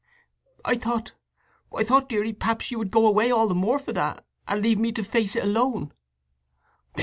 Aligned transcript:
"I 0.65 0.77
thought—I 0.77 1.83
thought, 1.83 2.09
deary, 2.09 2.33
perhaps 2.33 2.71
you 2.71 2.79
would 2.79 2.89
go 2.89 3.05
away 3.05 3.29
all 3.29 3.47
the 3.47 3.53
more 3.53 3.77
for 3.77 3.93
that, 3.93 4.25
and 4.47 4.59
leave 4.63 4.79
me 4.79 4.91
to 4.93 5.03
face 5.03 5.35
it 5.35 5.43
alone!" 5.43 5.93